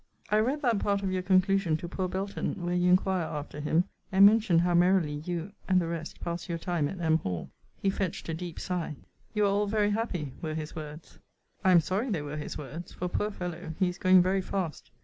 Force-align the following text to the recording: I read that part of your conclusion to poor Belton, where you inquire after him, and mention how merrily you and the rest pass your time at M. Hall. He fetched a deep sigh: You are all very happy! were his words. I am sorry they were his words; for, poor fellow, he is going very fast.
I 0.31 0.39
read 0.39 0.63
that 0.63 0.79
part 0.79 1.03
of 1.03 1.11
your 1.11 1.21
conclusion 1.21 1.77
to 1.77 1.87
poor 1.87 2.07
Belton, 2.07 2.65
where 2.65 2.73
you 2.73 2.89
inquire 2.89 3.21
after 3.21 3.59
him, 3.59 3.83
and 4.11 4.25
mention 4.25 4.57
how 4.57 4.73
merrily 4.73 5.21
you 5.25 5.51
and 5.69 5.79
the 5.79 5.85
rest 5.85 6.19
pass 6.21 6.49
your 6.49 6.57
time 6.57 6.87
at 6.87 6.99
M. 6.99 7.19
Hall. 7.19 7.51
He 7.83 7.91
fetched 7.91 8.27
a 8.27 8.33
deep 8.33 8.59
sigh: 8.59 8.95
You 9.35 9.43
are 9.45 9.49
all 9.49 9.67
very 9.67 9.91
happy! 9.91 10.33
were 10.41 10.55
his 10.55 10.75
words. 10.75 11.19
I 11.63 11.69
am 11.71 11.81
sorry 11.81 12.09
they 12.09 12.23
were 12.23 12.37
his 12.37 12.57
words; 12.57 12.91
for, 12.91 13.07
poor 13.09 13.29
fellow, 13.29 13.75
he 13.77 13.89
is 13.89 13.99
going 13.99 14.23
very 14.23 14.41
fast. 14.41 14.89